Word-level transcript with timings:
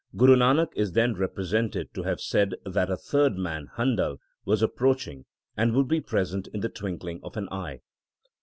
Guru 0.17 0.35
Nanak 0.35 0.71
is 0.75 0.93
then 0.93 1.13
represented 1.13 1.93
to 1.93 2.01
have 2.01 2.19
said 2.19 2.55
that 2.65 2.89
a 2.89 2.97
third 2.97 3.37
man, 3.37 3.67
Handal, 3.77 4.17
was 4.45 4.63
approaching, 4.63 5.25
and 5.55 5.75
would 5.75 5.87
be 5.87 6.01
present 6.01 6.47
in 6.55 6.61
the 6.61 6.69
twinkling 6.69 7.19
of 7.21 7.37
an 7.37 7.47
eye. 7.51 7.81